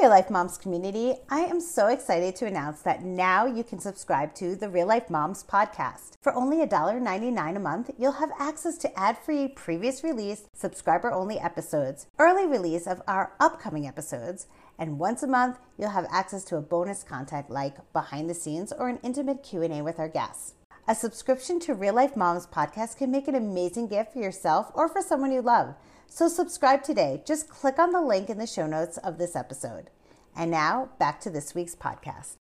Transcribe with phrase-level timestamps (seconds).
[0.00, 1.14] Real Life Momz community.
[1.28, 5.08] I am so excited to announce that now you can subscribe to the Real Life
[5.08, 6.12] Momz podcast.
[6.20, 11.40] For only $1.99 a month, you'll have access to ad free, previous release, subscriber only
[11.40, 14.46] episodes, early release of our upcoming episodes,
[14.78, 18.72] and once a month, you'll have access to a bonus content like behind the scenes
[18.72, 20.54] or an intimate Q&A with our guests.
[20.86, 24.88] A subscription to Real Life Momz podcast can make an amazing gift for yourself or
[24.88, 25.74] for someone you love.
[26.10, 27.22] So subscribe today.
[27.24, 29.90] Just click on the link in the show notes of this episode.
[30.34, 32.36] And now back to this week's podcast.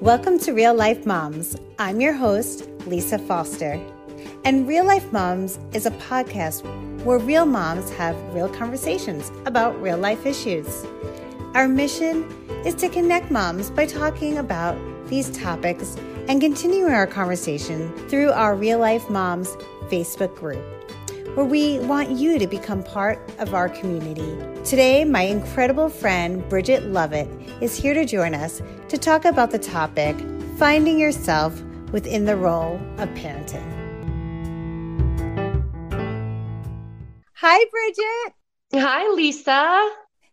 [0.00, 1.60] Welcome to Real Life Momz.
[1.78, 3.78] I'm your host, Lisa Foster.
[4.44, 6.64] And Real Life Momz is a podcast
[7.04, 10.84] where real moms have real conversations about real life issues.
[11.54, 12.24] Our mission
[12.64, 14.76] is to connect moms by talking about
[15.08, 15.96] these topics
[16.28, 19.48] and continuing our conversation through our Real Life Momz
[19.90, 20.62] Facebook group,
[21.34, 24.36] where we want you to become part of our community.
[24.62, 27.28] Today, my incredible friend Bridget Lovett
[27.62, 30.14] is here to join us to talk about the topic
[30.58, 31.58] finding yourself
[31.92, 33.64] within the role of parenting.
[37.36, 38.84] Hi, Bridget.
[38.84, 39.90] Hi, Lisa.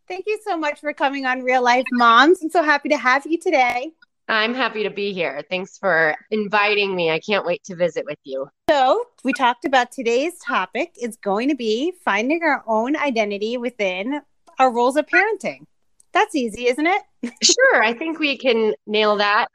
[0.09, 2.39] Thank you so much for coming on Real Life Momz.
[2.43, 3.93] I'm so happy to have you today.
[4.27, 5.43] I'm happy to be here.
[5.49, 7.11] Thanks for inviting me.
[7.11, 8.47] I can't wait to visit with you.
[8.69, 14.21] So, we talked about today's topic is going to be finding our own identity within
[14.57, 15.65] our roles of parenting.
[16.11, 17.01] That's easy, isn't it?
[17.43, 17.83] sure.
[17.83, 19.47] I think we can nail that.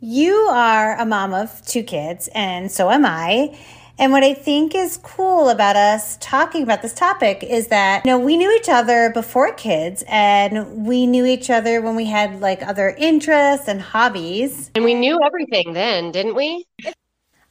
[0.00, 3.58] You are a mom of two kids, and so am I.
[4.00, 8.10] And what I think is cool about us talking about this topic is that, you
[8.10, 12.40] know, we knew each other before kids and we knew each other when we had
[12.40, 14.70] like other interests and hobbies.
[14.74, 16.64] And we knew everything then, didn't we?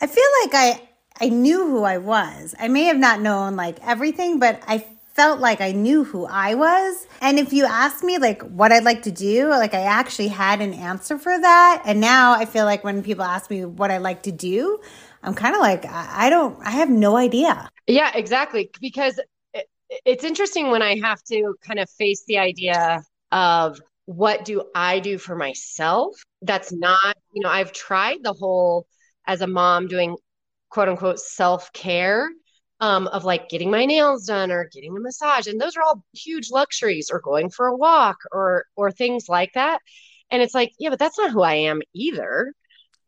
[0.02, 0.82] I feel like I
[1.22, 2.56] I knew who I was.
[2.60, 4.84] I may have not known like everything, but I
[5.20, 7.06] felt like I knew who I was.
[7.20, 10.62] And if you asked me like what I'd like to do, like I actually had
[10.62, 11.82] an answer for that.
[11.84, 14.80] And now I feel like when people ask me what I like to do,
[15.22, 17.70] I'm kind of like, I don't, I have no idea.
[17.86, 18.72] Yeah, exactly.
[18.80, 19.20] Because
[20.06, 23.04] it's interesting when I have to kind of face the idea
[23.34, 26.16] of what do I do for myself?
[26.42, 28.88] That's not, you know, I've tried the whole
[29.28, 30.16] as a mom doing
[30.70, 32.30] quote unquote self care
[32.80, 36.04] um, of like getting my nails done or getting a massage, and those are all
[36.14, 39.80] huge luxuries, or going for a walk or or things like that.
[40.32, 42.54] And it's like, yeah, but that's not who I am either.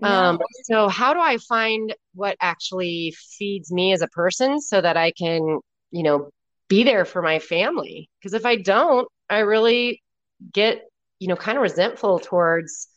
[0.04, 4.98] Um, so how do I find what actually feeds me as a person so that
[4.98, 5.60] I can,
[5.92, 6.32] you know,
[6.68, 8.10] be there for my family?
[8.20, 10.02] Because if I don't, I really
[10.52, 10.82] get,
[11.20, 12.88] you know, kind of resentful towards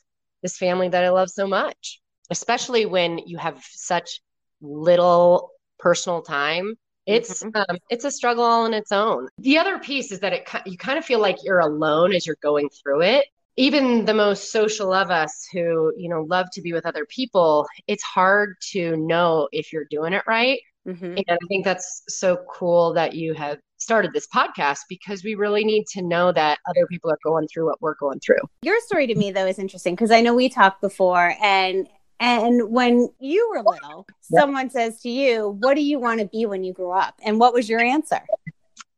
[0.43, 4.21] this family that I love so much, especially when you have such
[4.63, 6.75] little personal time.
[7.07, 7.57] It's mm-hmm.
[7.69, 9.29] um, it's a struggle all on its own.
[9.39, 12.39] The other piece is that it you kind of feel like you're alone as you're
[12.43, 13.27] going through it,
[13.57, 17.67] even the most social of us who you know love to be with other people
[17.87, 21.05] it's hard to know if you're doing it right mm-hmm.
[21.05, 25.65] and i think that's so cool that you have started this podcast because we really
[25.65, 29.07] need to know that other people are going through what we're going through your story
[29.07, 31.89] to me though is interesting because i know we talked before and
[32.21, 36.47] and when you were little someone says to you what do you want to be
[36.47, 38.21] when you grow up and what was your answer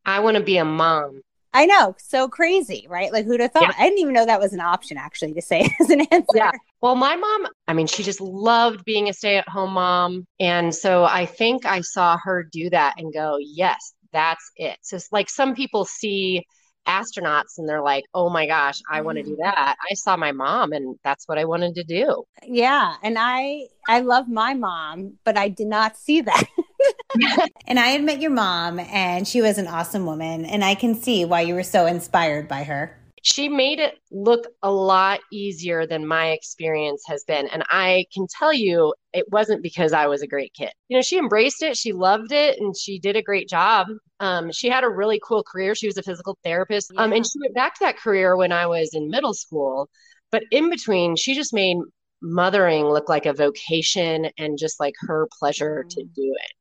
[0.05, 1.23] i want to be a mom
[1.57, 3.11] I know, so crazy, right?
[3.11, 3.63] Like who'd have thought?
[3.63, 3.73] Yeah.
[3.79, 6.27] I didn't even know that was an option actually to say as an answer.
[6.35, 6.51] Yeah.
[6.83, 11.25] Well, my mom, I mean, she just loved being a stay-at-home mom, and so I
[11.25, 15.55] think I saw her do that and go, "Yes, that's it." So it's like some
[15.55, 16.45] people see
[16.87, 19.43] astronauts and they're like, "Oh my gosh, I want to do mm.
[19.43, 22.25] that." I saw my mom and that's what I wanted to do.
[22.43, 26.45] Yeah, and I I love my mom, but I did not see that.
[27.67, 30.95] and I had met your mom and she was an awesome woman and I can
[30.95, 35.85] see why you were so inspired by her she made it look a lot easier
[35.85, 37.49] than my experience has been.
[37.49, 40.71] And I can tell you, it wasn't because I was a great kid.
[40.87, 43.89] You know, she embraced it, she loved it, and she did a great job.
[44.21, 45.75] Um, she had a really cool career.
[45.75, 46.93] She was a physical therapist.
[46.95, 47.03] Yeah.
[47.03, 49.91] Um, and she went back to that career when I was in middle school.
[50.31, 51.79] But in between, she just made
[52.23, 56.01] mothering look like a vocation and just like her pleasure mm-hmm.
[56.01, 56.53] to do it.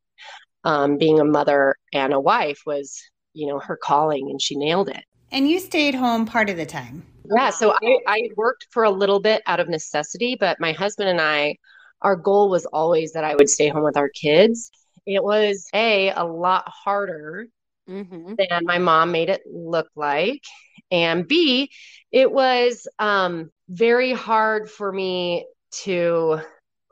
[0.63, 2.99] Um, being a mother and a wife was,
[3.33, 5.03] you know, her calling, and she nailed it.
[5.31, 7.03] And you stayed home part of the time.
[7.33, 7.49] Yeah.
[7.49, 11.19] So I, I worked for a little bit out of necessity, but my husband and
[11.19, 11.57] I,
[12.01, 14.71] our goal was always that I would stay home with our kids.
[15.05, 17.47] It was a a lot harder
[17.89, 18.33] mm-hmm.
[18.37, 20.43] than my mom made it look like,
[20.91, 21.71] and B,
[22.11, 25.47] it was um, very hard for me
[25.83, 26.39] to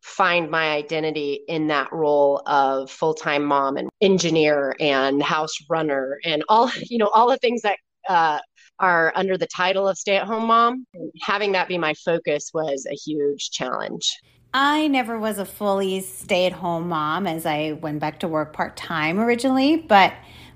[0.02, 6.44] find my identity in that role of full-time mom and engineer and house runner and
[6.50, 7.78] all you know all the things that
[8.10, 8.40] uh,
[8.80, 10.86] are under the title of stay-at-home mom
[11.22, 14.20] having that be my focus was a huge challenge.
[14.54, 18.54] I never was a fully stay at home mom as I went back to work
[18.54, 20.14] part time originally, but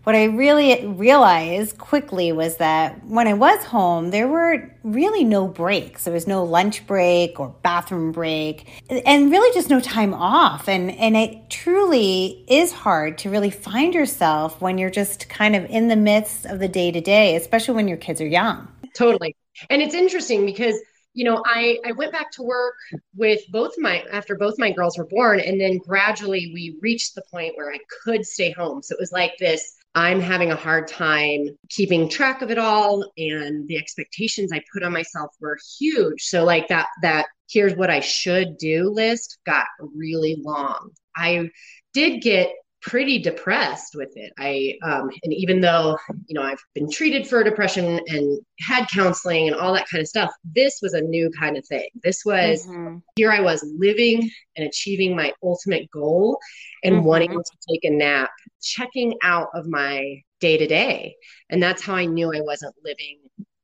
[0.07, 5.49] what I really realized quickly was that when I was home, there were really no
[5.49, 6.05] breaks.
[6.05, 10.69] There was no lunch break or bathroom break, and really just no time off.
[10.69, 15.65] And, and it truly is hard to really find yourself when you're just kind of
[15.65, 18.65] in the midst of the day to day, especially when your kids are young.
[18.95, 19.35] Totally.
[19.69, 20.79] And it's interesting because
[21.13, 22.75] you know, I, I went back to work
[23.15, 25.39] with both my, after both my girls were born.
[25.39, 28.83] And then gradually we reached the point where I could stay home.
[28.83, 33.03] So it was like this I'm having a hard time keeping track of it all
[33.17, 36.21] and the expectations I put on myself were huge.
[36.21, 39.65] So like that that here's what I should do list got
[39.95, 40.91] really long.
[41.15, 41.49] I
[41.95, 42.51] did get
[42.87, 44.31] pretty depressed with it.
[44.39, 49.47] I um, and even though you know I've been treated for depression and had counseling
[49.47, 51.87] and all that kind of stuff, this was a new kind of thing.
[52.01, 52.97] This was mm-hmm.
[53.17, 56.39] here I was living and achieving my ultimate goal
[56.83, 57.05] and mm-hmm.
[57.05, 58.31] wanting to take a nap,
[58.61, 61.15] checking out of my day to day,
[61.49, 63.19] and that's how I knew I wasn't living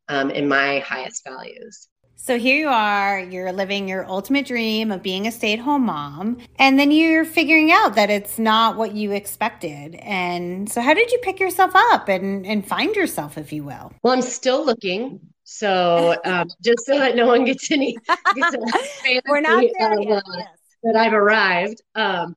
[0.09, 1.87] um, in my highest values.
[2.15, 5.85] So here you are, you're living your ultimate dream of being a stay at home
[5.85, 9.95] mom, and then you're figuring out that it's not what you expected.
[9.95, 13.91] And so, how did you pick yourself up and, and find yourself, if you will?
[14.03, 15.19] Well, I'm still looking.
[15.43, 17.97] So, um, just so that no one gets any,
[18.35, 18.55] gets
[19.27, 20.23] we're not there yet.
[20.25, 20.47] Uh, yes.
[20.83, 21.81] That I've arrived.
[21.95, 22.35] Um,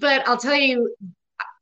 [0.00, 0.94] but I'll tell you,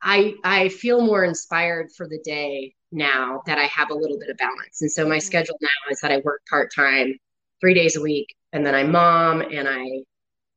[0.02, 4.28] I I feel more inspired for the day now that I have a little bit
[4.28, 4.82] of balance.
[4.82, 5.20] And so my mm-hmm.
[5.20, 7.14] schedule now is that I work part time
[7.62, 9.86] three days a week, and then I mom and I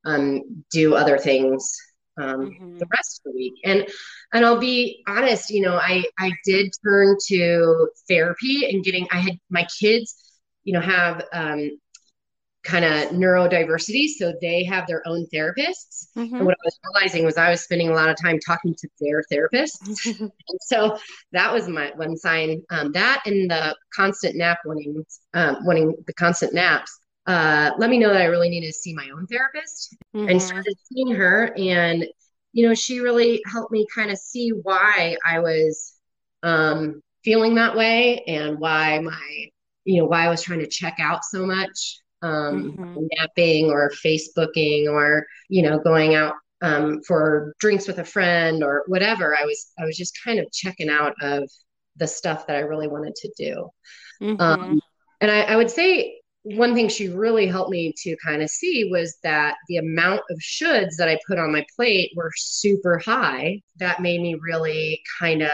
[0.05, 1.73] um, do other things
[2.17, 2.77] um, mm-hmm.
[2.77, 3.53] the rest of the week.
[3.63, 3.87] And
[4.33, 9.07] and I'll be honest, you know, I I did turn to therapy and getting.
[9.11, 10.15] I had my kids,
[10.63, 11.79] you know, have um,
[12.65, 16.07] kind of neurodiversity, so they have their own therapists.
[16.17, 16.35] Mm-hmm.
[16.35, 18.89] And what I was realizing was I was spending a lot of time talking to
[18.99, 20.31] their therapists, and
[20.61, 20.97] so
[21.31, 22.63] that was my one sign.
[22.71, 26.99] Um, that and the constant nap wanting, um, wanting the constant naps.
[27.27, 30.29] Uh, let me know that I really needed to see my own therapist, mm-hmm.
[30.29, 32.05] and started seeing her, and
[32.51, 35.93] you know, she really helped me kind of see why I was
[36.41, 39.49] um, feeling that way and why my
[39.83, 43.05] you know why I was trying to check out so much um, mm-hmm.
[43.17, 48.83] napping or Facebooking or, you know, going out um, for drinks with a friend or
[48.87, 49.35] whatever.
[49.35, 51.49] I was, I was just kind of checking out of
[51.95, 53.69] the stuff that I really wanted to do.
[54.21, 54.41] Mm-hmm.
[54.41, 54.81] Um,
[55.21, 58.87] and I, I would say one thing she really helped me to kind of see
[58.91, 63.61] was that the amount of shoulds that I put on my plate were super high.
[63.77, 65.51] That made me really kind of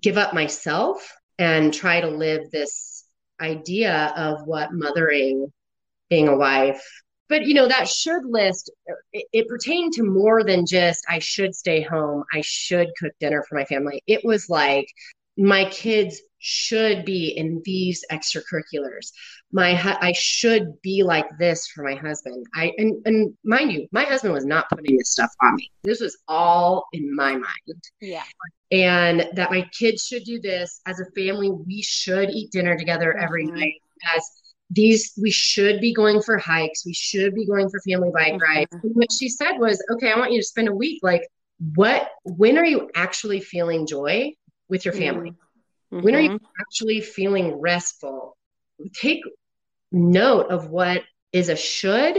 [0.00, 3.04] give up myself and try to live this
[3.40, 5.52] idea of what mothering
[6.10, 6.82] being a wife.
[7.28, 8.70] But you know that should list
[9.12, 13.44] it, it pertained to more than just I should stay home, I should cook dinner
[13.48, 14.02] for my family.
[14.06, 14.88] It was like
[15.38, 19.12] my kids should be in these extracurriculars.
[19.52, 22.46] My I should be like this for my husband.
[22.54, 25.70] I and, and mind you, my husband was not putting this stuff on me.
[25.82, 27.82] This was all in my mind.
[28.00, 28.24] Yeah.
[28.72, 31.50] And that my kids should do this as a family.
[31.50, 33.56] We should eat dinner together every mm-hmm.
[33.56, 33.82] night
[34.16, 34.24] as
[34.70, 38.42] these we should be going for hikes we should be going for family bike mm-hmm.
[38.42, 41.26] rides and what she said was okay i want you to spend a week like
[41.74, 44.32] what when are you actually feeling joy
[44.68, 45.30] with your family
[45.92, 46.02] mm-hmm.
[46.02, 48.36] when are you actually feeling restful
[48.94, 49.22] take
[49.92, 52.16] note of what is a should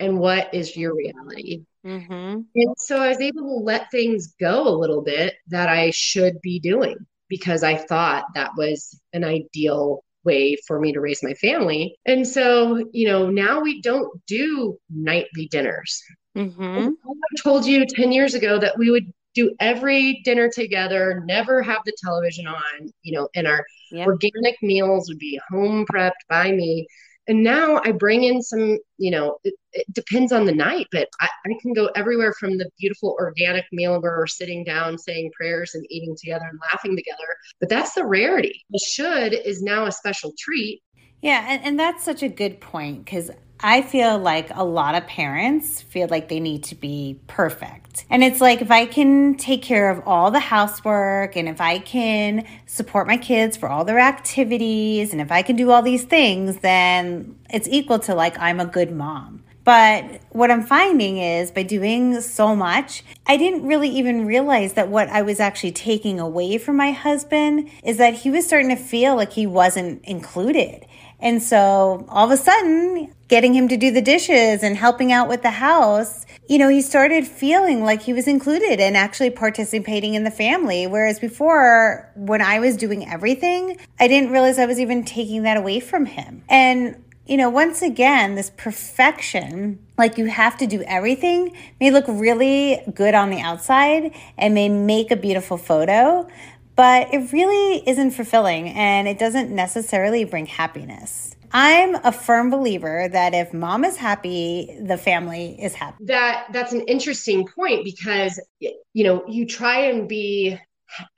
[0.00, 2.40] and what is your reality mm-hmm.
[2.54, 6.40] and so i was able to let things go a little bit that i should
[6.42, 6.96] be doing
[7.28, 11.96] because i thought that was an ideal way for me to raise my family.
[12.06, 16.02] And so, you know, now we don't do nightly dinners.
[16.36, 16.88] Mm-hmm.
[16.88, 21.80] I told you 10 years ago that we would do every dinner together, never have
[21.84, 24.06] the television on, you know, and our yep.
[24.06, 26.86] organic meals would be home prepped by me
[27.28, 31.08] and now I bring in some, you know, it, it depends on the night, but
[31.20, 35.30] I, I, can go everywhere from the beautiful organic meal where we're sitting down saying
[35.32, 37.36] prayers and eating together and laughing together.
[37.60, 38.64] But that's the rarity.
[38.70, 40.82] The should is now a special treat.
[41.20, 43.30] Yeah, and, and that's such a good point because
[43.64, 48.04] I feel like a lot of parents feel like they need to be perfect.
[48.10, 51.78] And it's like if I can take care of all the housework and if I
[51.78, 56.02] can support my kids for all their activities and if I can do all these
[56.02, 59.44] things, then it's equal to like I'm a good mom.
[59.64, 64.88] But what I'm finding is by doing so much, I didn't really even realize that
[64.88, 68.76] what I was actually taking away from my husband is that he was starting to
[68.76, 70.84] feel like he wasn't included.
[71.22, 75.28] And so all of a sudden, getting him to do the dishes and helping out
[75.28, 80.14] with the house, you know, he started feeling like he was included and actually participating
[80.14, 80.86] in the family.
[80.86, 85.56] Whereas before, when I was doing everything, I didn't realize I was even taking that
[85.56, 86.42] away from him.
[86.48, 92.04] And you know, once again, this perfection, like you have to do everything, may look
[92.08, 96.28] really good on the outside and may make a beautiful photo,
[96.76, 101.34] but it really isn't fulfilling and it doesn't necessarily bring happiness.
[101.52, 106.04] I'm a firm believer that if mom is happy, the family is happy.
[106.06, 110.58] That that's an interesting point because you know, you try and be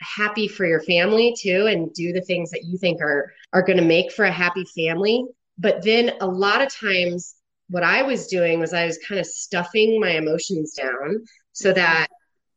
[0.01, 3.79] happy for your family too and do the things that you think are are going
[3.79, 5.25] to make for a happy family,
[5.59, 7.37] but then a lot of times
[7.69, 12.09] what I was doing was I was kind of stuffing my emotions down so that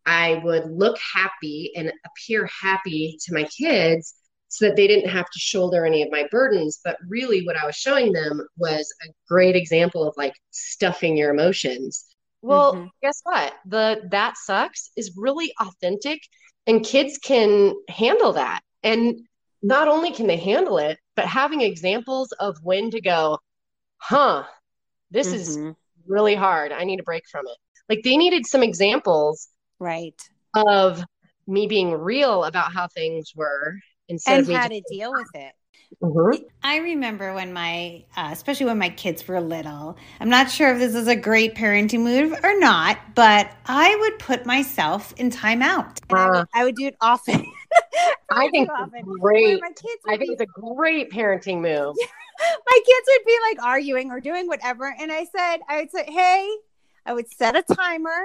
[0.07, 4.15] I would look happy and appear happy to my kids
[4.47, 6.79] so that they didn't have to shoulder any of my burdens.
[6.83, 11.31] But really, what I was showing them was a great example of like stuffing your
[11.31, 12.05] emotions.
[12.41, 12.87] Well, mm-hmm.
[13.01, 13.53] guess what?
[13.65, 16.21] The that sucks is really authentic,
[16.65, 18.61] and kids can handle that.
[18.83, 19.27] And
[19.61, 23.39] not only can they handle it, but having examples of when to go,
[23.97, 24.45] huh,
[25.11, 25.35] this mm-hmm.
[25.35, 25.75] is
[26.07, 26.71] really hard.
[26.71, 27.57] I need a break from it.
[27.89, 29.49] Like they needed some examples
[29.79, 31.03] right of
[31.47, 33.79] me being real about how things were
[34.09, 35.53] instead and of how to deal with it
[36.01, 36.43] Mm-hmm.
[36.63, 40.79] I remember when my, uh, especially when my kids were little, I'm not sure if
[40.79, 45.99] this is a great parenting move or not, but I would put myself in timeout.
[46.09, 47.45] Uh, I, would, I, would, do it often.
[48.31, 49.01] I think often.
[49.19, 49.61] great.
[49.61, 51.95] My kids I think be, it's a great parenting move.
[52.39, 54.93] my kids would be like arguing or doing whatever.
[54.99, 56.49] And I said, I would say, hey,
[57.05, 58.19] I would set a timer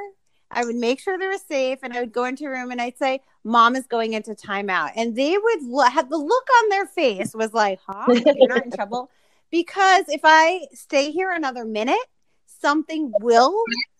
[0.52, 2.80] I would make sure they were safe and I would go into a room and
[2.80, 4.92] I'd say, Mom is going into timeout.
[4.96, 8.06] And they would lo- have the look on their face was like, Huh?
[8.08, 9.10] You're not in trouble.
[9.50, 11.98] Because if I stay here another minute,
[12.46, 13.54] something will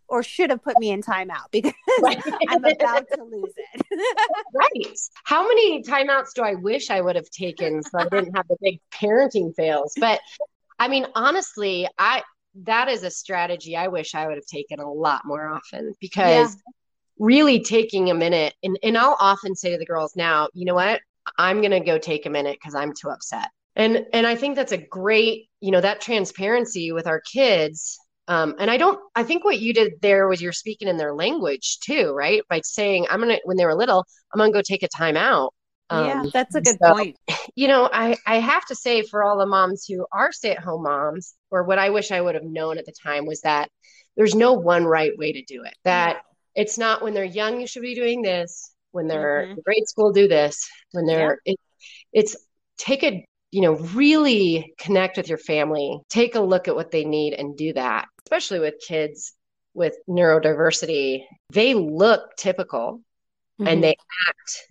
[0.09, 2.23] or should have put me in timeout because right.
[2.49, 3.87] I'm about to lose it.
[4.55, 4.99] right.
[5.25, 8.57] How many timeouts do I wish I would have taken so I didn't have the
[8.61, 9.95] big parenting fails?
[9.99, 10.21] But
[10.79, 12.23] I mean, honestly, I
[12.55, 16.55] that is a strategy I wish I would have taken a lot more often because
[16.55, 16.73] yeah.
[17.19, 20.75] really taking a minute and, and I'll often say to the girls now, you know
[20.75, 21.01] what?
[21.39, 23.49] I'm going to go take a minute because I'm too upset.
[23.75, 27.99] And and I think that's a great, you know, that transparency with our kids.
[28.29, 31.15] Um, and I don't I think what you did there was you're speaking in their
[31.15, 32.43] language too, right?
[32.51, 35.55] By saying, I'm gonna when they were little, I'm gonna go take a time out
[35.93, 37.17] um, yeah, that's a good so, point.
[37.55, 40.59] You know, I, I have to say for all the moms who are stay at
[40.59, 43.69] home moms, or what I wish I would have known at the time was that
[44.17, 45.75] there's no one right way to do it.
[45.85, 46.23] That
[46.55, 48.73] it's not when they're young, you should be doing this.
[48.93, 49.53] When they're mm-hmm.
[49.53, 50.67] in grade school, do this.
[50.93, 51.53] When they're, yeah.
[51.53, 51.61] it,
[52.13, 52.37] it's
[52.79, 57.05] take a, you know, really connect with your family, take a look at what they
[57.05, 59.35] need and do that, especially with kids
[59.75, 61.25] with neurodiversity.
[61.53, 63.03] They look typical
[63.61, 63.69] mm-hmm.
[63.69, 63.97] and they
[64.29, 64.67] act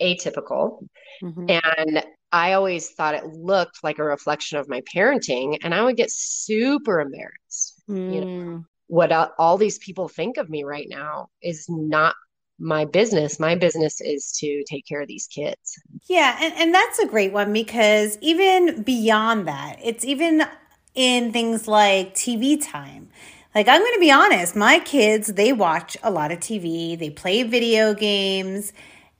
[0.00, 0.84] atypical.
[1.22, 1.50] Mm-hmm.
[1.64, 5.58] And I always thought it looked like a reflection of my parenting.
[5.62, 7.82] And I would get super embarrassed.
[7.88, 8.14] Mm.
[8.14, 8.64] You know, mm.
[8.86, 12.14] what all these people think of me right now is not
[12.58, 13.40] my business.
[13.40, 15.80] My business is to take care of these kids.
[16.08, 16.36] Yeah.
[16.40, 20.44] And, and that's a great one because even beyond that, it's even
[20.94, 23.08] in things like TV time.
[23.54, 27.10] Like, I'm going to be honest, my kids, they watch a lot of TV, they
[27.10, 28.72] play video games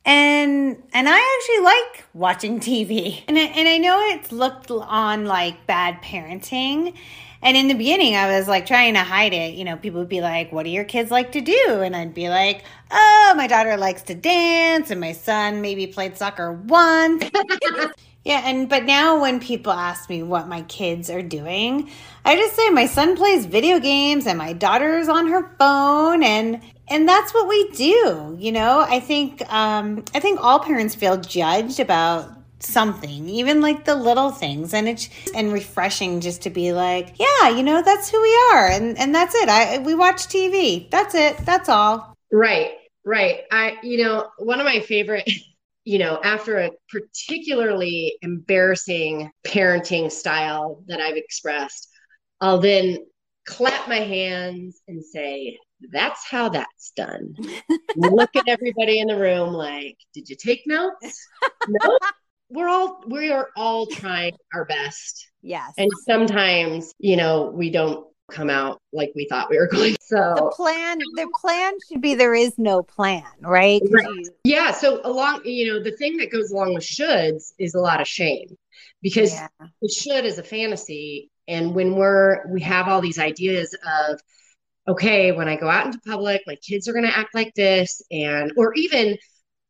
[0.04, 3.22] and and I actually like watching TV.
[3.28, 6.94] And I, and I know it's looked on like bad parenting.
[7.42, 9.54] And in the beginning, I was like trying to hide it.
[9.54, 11.80] You know, people would be like, What do your kids like to do?
[11.82, 16.16] And I'd be like, Oh, my daughter likes to dance, and my son maybe played
[16.18, 17.24] soccer once.
[18.24, 21.90] yeah, and but now when people ask me what my kids are doing,
[22.24, 26.60] I just say my son plays video games and my daughter's on her phone and
[26.90, 28.80] and that's what we do you know?
[28.88, 32.30] I think um i think all parents feel judged about
[32.60, 34.74] something even like the little things.
[34.74, 38.68] And it's and refreshing just to be like yeah you know that's who we are.
[38.68, 39.48] And and that's it.
[39.48, 41.38] I we watch tv that's it.
[41.38, 42.14] That's all.
[42.32, 42.72] Right.
[43.04, 43.40] Right.
[43.50, 45.30] I you know one of my favorite
[45.84, 51.88] you know after a particularly embarrassing parenting style that i've expressed
[52.42, 52.98] i'll then
[53.46, 55.58] clap my hands and say
[55.92, 57.34] that's how that's done.
[57.96, 61.26] Look at everybody in the room like, did you take notes?
[61.68, 61.98] no.
[62.52, 65.28] We're all we are all trying our best.
[65.40, 65.72] Yes.
[65.78, 69.96] And sometimes, you know, we don't come out like we thought we were going.
[70.00, 73.80] So the plan, the plan should be there is no plan, right?
[73.90, 74.04] right.
[74.04, 74.30] You...
[74.42, 74.72] Yeah.
[74.72, 78.08] So along, you know, the thing that goes along with shoulds is a lot of
[78.08, 78.56] shame
[79.02, 79.48] because yeah.
[79.80, 81.30] the should is a fantasy.
[81.46, 84.20] And when we're, we have all these ideas of,
[84.88, 88.02] okay, when I go out into public, my kids are going to act like this.
[88.10, 89.16] And, or even,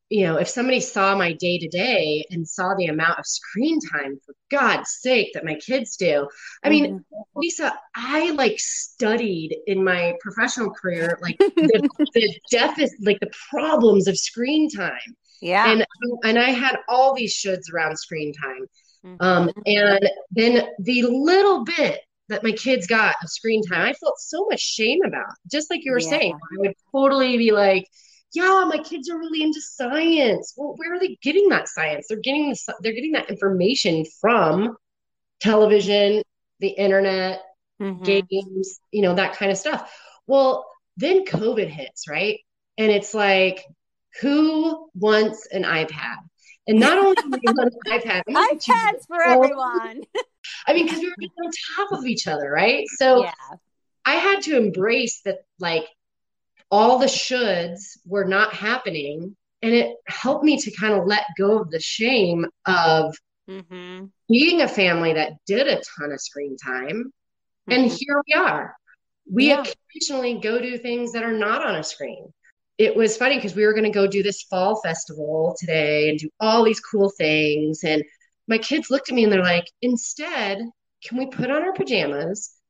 [0.08, 3.78] you know, if somebody saw my day to day and saw the amount of screen
[3.80, 6.28] time, for God's sake, that my kids do.
[6.64, 7.20] I mean, mm-hmm.
[7.34, 14.08] Lisa, I like studied in my professional career, like the, the deficit, like the problems
[14.08, 14.98] of screen time.
[15.42, 15.70] Yeah.
[15.70, 15.86] And,
[16.24, 18.66] and I had all these shoulds around screen time.
[19.04, 19.16] Mm-hmm.
[19.20, 24.18] Um, and then the little bit that my kids got of screen time, I felt
[24.18, 25.32] so much shame about.
[25.50, 26.08] Just like you were yeah.
[26.08, 27.86] saying, I would totally be like,
[28.32, 30.54] yeah, my kids are really into science.
[30.56, 32.06] Well, where are they getting that science?
[32.08, 34.76] They're getting the, they're getting that information from
[35.40, 36.22] television,
[36.60, 37.40] the internet,
[37.82, 38.02] mm-hmm.
[38.04, 39.92] games, you know, that kind of stuff.
[40.28, 42.38] Well, then COVID hits, right?
[42.78, 43.64] And it's like,
[44.20, 46.16] who wants an iPad?
[46.68, 50.02] And not only do we want an iPad, iPads for everyone.
[50.66, 52.86] I mean, because we were on top of each other, right?
[52.96, 53.32] So yeah.
[54.04, 55.84] I had to embrace that, like,
[56.70, 59.36] all the shoulds were not happening.
[59.62, 63.14] And it helped me to kind of let go of the shame of
[63.48, 64.06] mm-hmm.
[64.28, 67.12] being a family that did a ton of screen time.
[67.68, 67.72] Mm-hmm.
[67.72, 68.74] And here we are.
[69.30, 69.62] We yeah.
[69.92, 72.32] occasionally go do things that are not on a screen.
[72.78, 76.18] It was funny because we were going to go do this fall festival today and
[76.18, 77.84] do all these cool things.
[77.84, 78.02] And
[78.50, 80.58] my kids looked at me and they're like, instead,
[81.02, 82.60] can we put on our pajamas?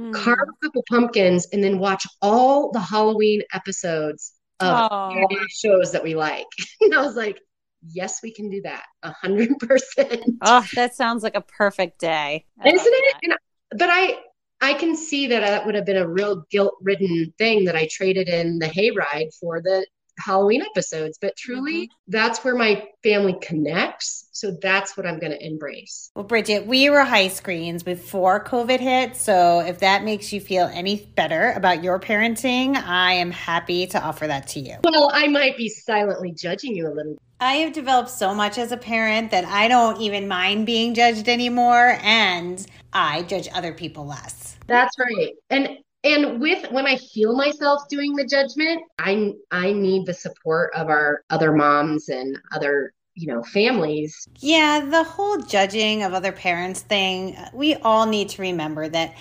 [0.00, 0.14] mm.
[0.14, 5.12] carve a couple pumpkins, and then watch all the Halloween episodes of
[5.50, 6.46] shows that we like.
[6.80, 7.40] and I was like,
[7.86, 8.84] yes, we can do that.
[9.02, 10.22] A hundred percent.
[10.42, 12.46] Oh, that sounds like a perfect day.
[12.60, 13.16] I Isn't it?
[13.22, 13.34] And,
[13.78, 14.18] but I,
[14.60, 17.88] I can see that that would have been a real guilt ridden thing that I
[17.90, 19.86] traded in the hayride for the
[20.20, 22.10] Halloween episodes, but truly mm-hmm.
[22.10, 24.28] that's where my family connects.
[24.32, 26.10] So that's what I'm going to embrace.
[26.14, 29.16] Well, Bridget, we were high screens before COVID hit.
[29.16, 34.02] So if that makes you feel any better about your parenting, I am happy to
[34.02, 34.76] offer that to you.
[34.84, 37.16] Well, I might be silently judging you a little.
[37.40, 41.28] I have developed so much as a parent that I don't even mind being judged
[41.28, 41.98] anymore.
[42.02, 44.56] And I judge other people less.
[44.66, 45.32] That's right.
[45.48, 50.72] And and with when i feel myself doing the judgment i i need the support
[50.74, 54.26] of our other moms and other you know families.
[54.38, 59.14] Yeah the whole judging of other parents thing we all need to remember that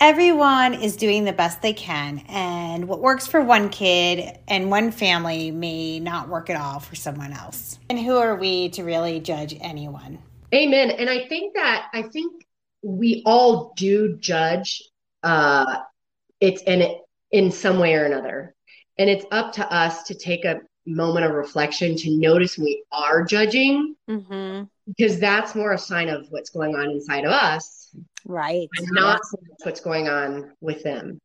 [0.00, 4.92] everyone is doing the best they can and what works for one kid and one
[4.92, 7.80] family may not work at all for someone else.
[7.90, 10.18] And who are we to really judge anyone?
[10.54, 10.90] Amen.
[10.90, 12.44] And i think that i think
[12.82, 14.82] we all do judge
[15.22, 15.78] uh
[16.40, 16.98] it's in it
[17.30, 18.54] in some way or another.
[18.98, 23.22] And it's up to us to take a moment of reflection to notice we are
[23.22, 24.64] judging mm-hmm.
[24.86, 29.54] because that's more a sign of what's going on inside of us right not yeah.
[29.64, 31.20] what's going on with them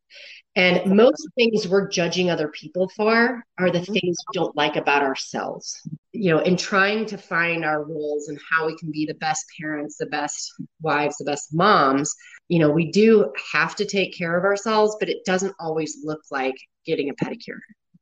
[0.56, 3.92] and most things we're judging other people for are the mm-hmm.
[3.92, 5.80] things we don't like about ourselves
[6.12, 9.46] you know in trying to find our roles and how we can be the best
[9.58, 12.14] parents the best wives the best moms
[12.48, 16.20] you know we do have to take care of ourselves but it doesn't always look
[16.30, 17.58] like getting a pedicure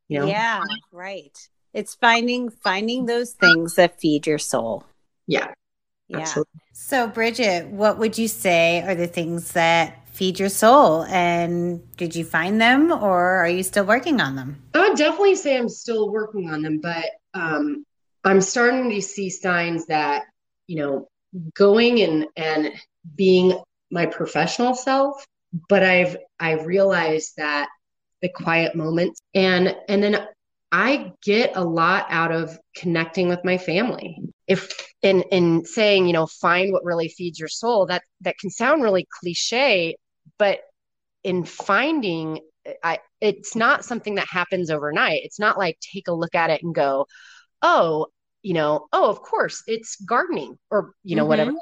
[0.08, 0.26] you know?
[0.26, 1.36] Yeah right.
[1.72, 4.84] It's finding finding those things that feed your soul.
[5.26, 5.48] Yeah.
[6.08, 6.18] Yeah.
[6.18, 6.60] Absolutely.
[6.74, 11.04] so bridget what would you say are the things that feed your soul?
[11.04, 14.62] And did you find them or are you still working on them?
[14.74, 17.86] I would definitely say i'm still working on them but um
[18.24, 20.24] i'm starting to see signs that
[20.66, 21.08] you know
[21.54, 22.72] going and and
[23.16, 23.58] being
[23.92, 25.24] my professional self
[25.68, 27.68] but i've i've realized that
[28.22, 30.26] the quiet moments and and then
[30.70, 34.18] i get a lot out of connecting with my family.
[34.48, 38.50] If in in saying you know find what really feeds your soul that that can
[38.50, 39.96] sound really cliche
[40.38, 40.60] but
[41.24, 42.40] in finding
[42.82, 45.20] i it's not something that happens overnight.
[45.24, 47.06] It's not like take a look at it and go
[47.60, 48.06] oh
[48.42, 51.28] you know oh of course it's gardening or you know mm-hmm.
[51.28, 51.52] whatever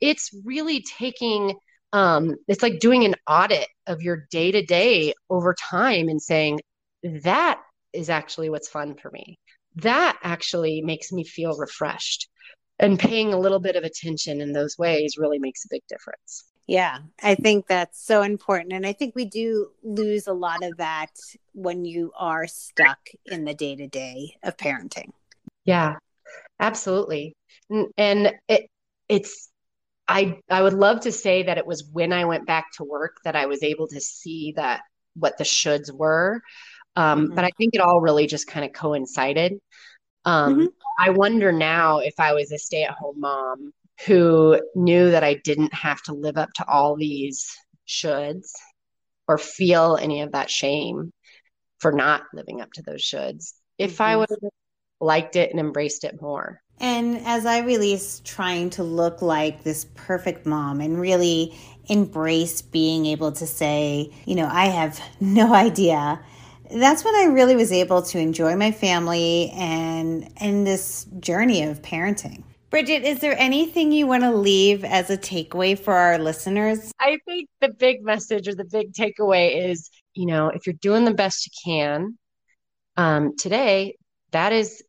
[0.00, 1.54] it's, it's really taking
[1.92, 6.60] um, it's like doing an audit of your day to day over time and saying
[7.02, 7.60] that
[7.92, 9.38] is actually what's fun for me.
[9.76, 12.28] That actually makes me feel refreshed.
[12.80, 16.44] And paying a little bit of attention in those ways really makes a big difference.
[16.68, 18.72] Yeah, I think that's so important.
[18.72, 21.10] And I think we do lose a lot of that
[21.54, 25.08] when you are stuck in the day to day of parenting.
[25.64, 25.96] Yeah,
[26.60, 27.34] absolutely.
[27.70, 28.68] And, and it,
[29.08, 29.48] it's
[30.08, 33.18] I I would love to say that it was when I went back to work
[33.24, 34.80] that I was able to see that
[35.14, 36.40] what the shoulds were.
[36.96, 37.34] Um, mm-hmm.
[37.34, 39.54] But I think it all really just kind of coincided.
[40.24, 40.66] Um, mm-hmm.
[40.98, 43.72] I wonder now if I was a stay at home mom
[44.06, 47.46] who knew that I didn't have to live up to all these
[47.86, 48.50] shoulds
[49.26, 51.12] or feel any of that shame
[51.80, 54.02] for not living up to those shoulds, if mm-hmm.
[54.02, 54.50] I would have
[55.00, 56.60] liked it and embraced it more.
[56.80, 63.06] And as I release trying to look like this perfect mom and really embrace being
[63.06, 66.20] able to say, you know, I have no idea.
[66.70, 71.80] That's when I really was able to enjoy my family and and this journey of
[71.80, 72.42] parenting.
[72.70, 76.92] Bridget, is there anything you want to leave as a takeaway for our listeners?
[77.00, 81.06] I think the big message or the big takeaway is, you know, if you're doing
[81.06, 82.18] the best you can
[82.98, 83.96] um, today,
[84.32, 84.82] that is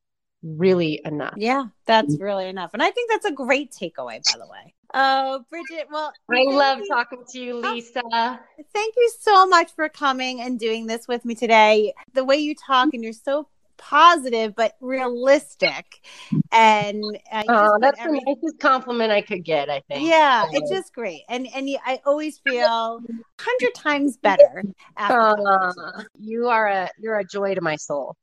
[0.43, 1.33] really enough.
[1.37, 2.71] Yeah, that's really enough.
[2.73, 4.73] And I think that's a great takeaway, by the way.
[4.93, 6.87] Oh, Bridget, well, I love you.
[6.87, 8.01] talking to you, Lisa.
[8.05, 8.37] Oh,
[8.73, 11.93] thank you so much for coming and doing this with me today.
[12.13, 13.47] The way you talk, and you're so
[13.79, 16.05] positive but realistic
[16.51, 20.69] and uh, oh, that's every- the nicest compliment i could get i think yeah it's
[20.69, 24.65] just great and and i always feel 100 times better
[24.97, 28.17] uh, you are a you're a joy to my soul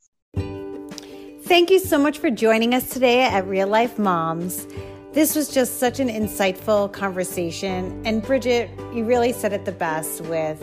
[1.46, 4.68] Thank you so much for joining us today at Real Life Momz.
[5.12, 8.02] This was just such an insightful conversation.
[8.04, 10.60] And Bridget, you really said it the best with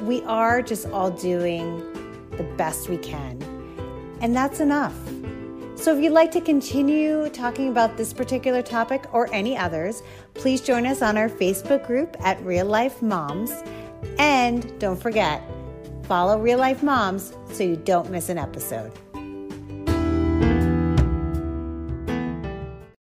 [0.00, 1.78] we are just all doing
[2.38, 3.38] the best we can.
[4.22, 4.96] And that's enough.
[5.76, 10.62] So if you'd like to continue talking about this particular topic or any others, please
[10.62, 13.52] join us on our Facebook group at Real Life Momz.
[14.18, 15.42] And don't forget,
[16.04, 18.90] follow Real Life Momz so you don't miss an episode.